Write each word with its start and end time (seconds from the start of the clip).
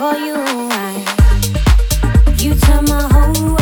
for 0.00 0.16
you. 0.16 0.34
I, 0.34 1.04
you 2.38 2.54
turn 2.54 2.86
my 2.86 3.02
whole 3.12 3.59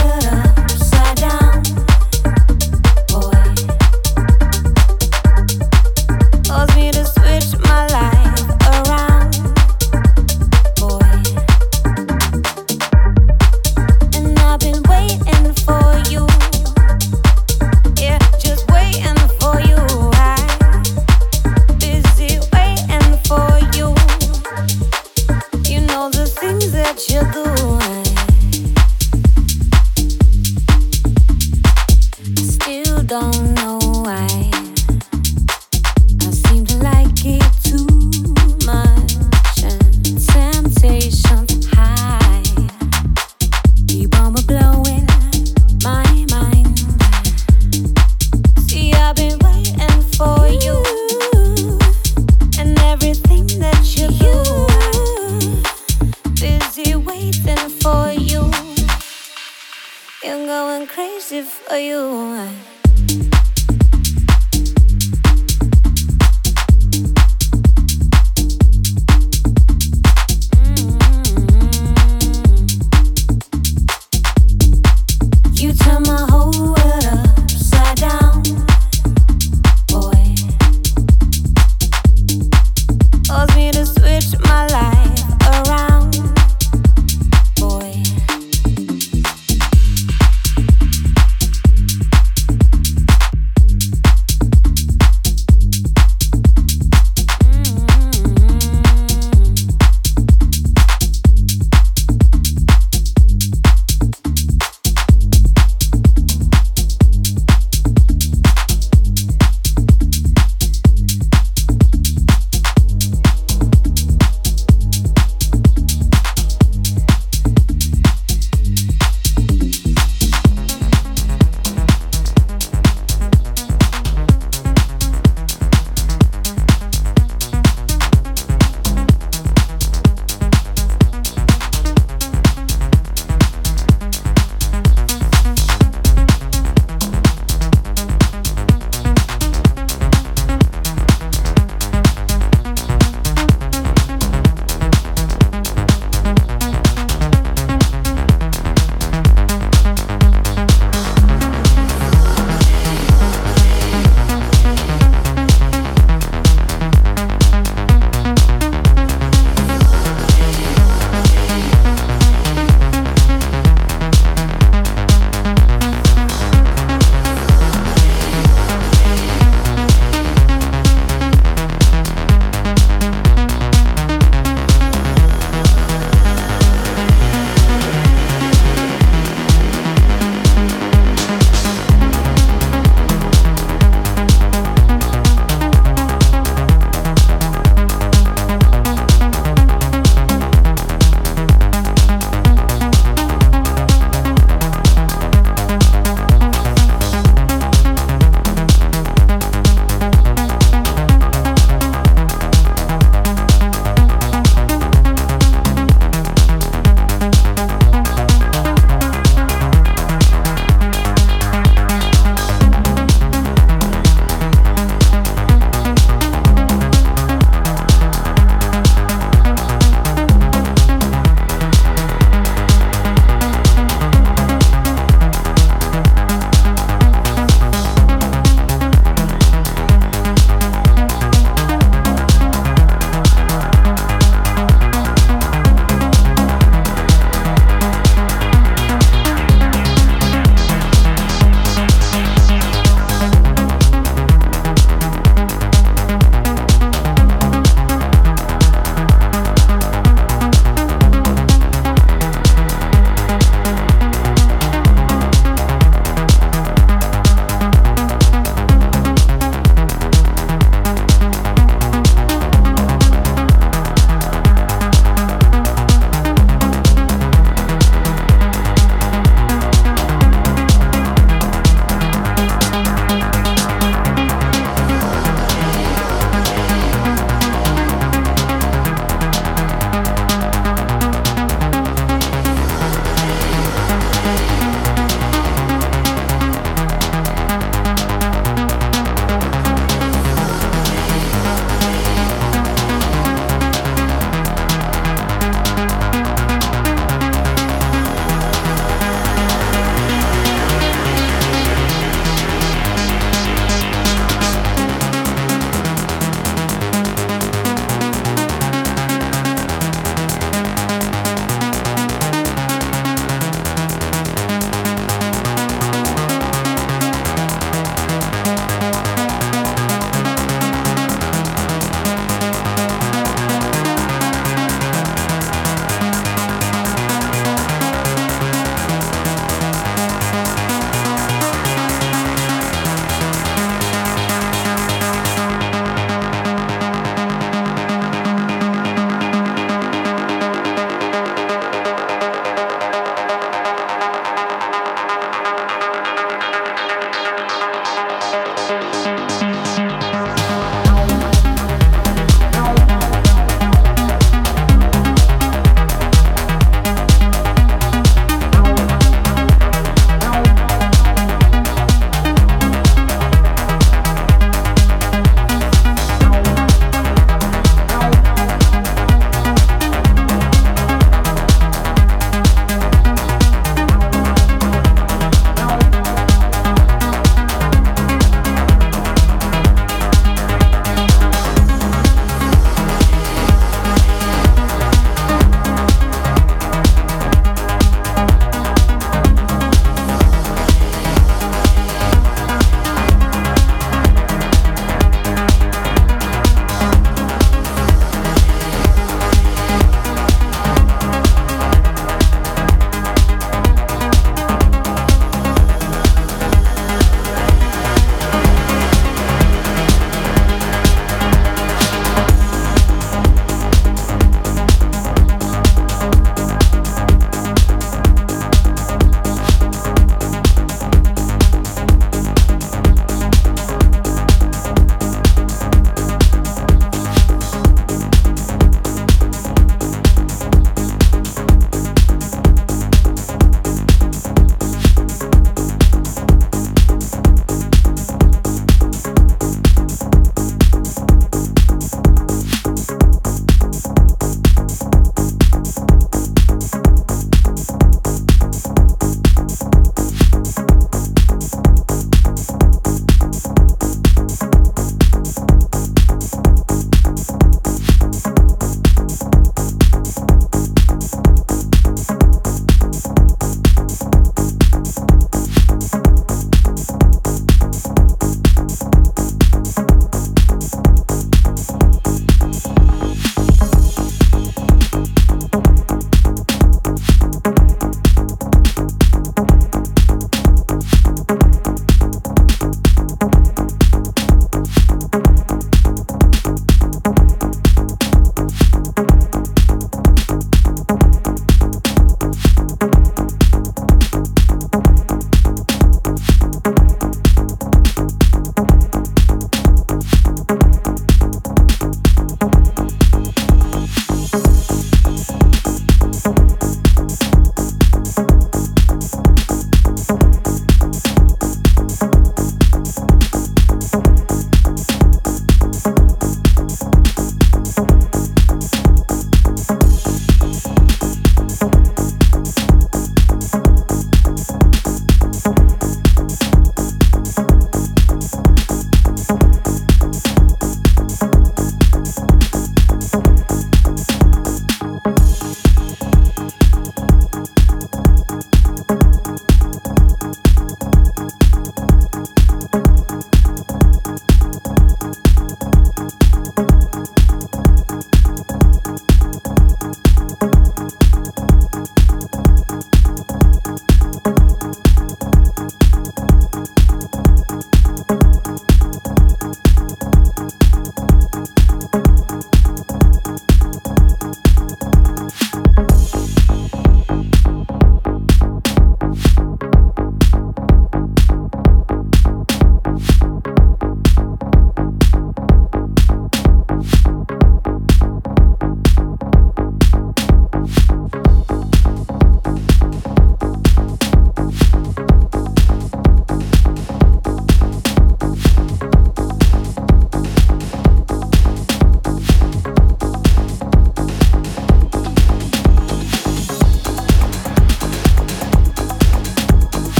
Life. 513.94 514.28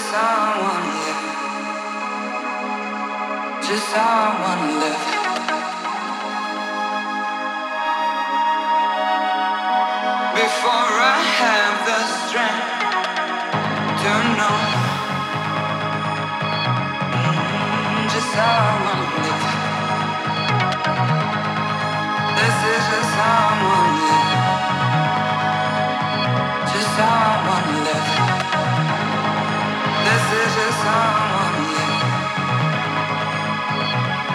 just 0.00 0.12
someone 0.12 0.86
left. 1.04 1.26
Just 3.68 3.88
someone 3.90 4.80
left. 4.80 5.09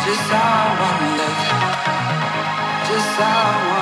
Just 0.05 0.21
how 0.31 0.39
I 0.39 0.81
wanna 0.81 1.17
live. 1.17 1.39
Just 2.87 3.19
how 3.19 3.25
I 3.25 3.67
wanna 3.69 3.74